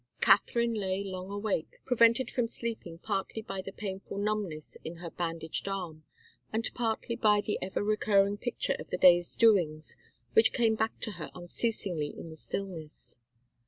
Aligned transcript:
Katharine 0.19 0.73
lay 0.73 1.03
long 1.03 1.29
awake, 1.29 1.79
prevented 1.85 2.31
from 2.31 2.47
sleeping 2.47 2.97
partly 2.97 3.43
by 3.43 3.61
the 3.61 3.71
painful 3.71 4.17
numbness 4.17 4.75
in 4.83 4.95
her 4.95 5.11
bandaged 5.11 5.67
arm, 5.67 6.05
and 6.51 6.67
partly 6.73 7.15
by 7.15 7.39
the 7.39 7.59
ever 7.61 7.83
recurring 7.83 8.39
picture 8.39 8.75
of 8.79 8.89
the 8.89 8.97
day's 8.97 9.35
doings 9.35 9.97
which 10.33 10.53
came 10.53 10.73
back 10.73 10.99
to 11.01 11.11
her 11.21 11.29
unceasingly 11.35 12.17
in 12.17 12.31
the 12.31 12.35
stillness. 12.35 13.19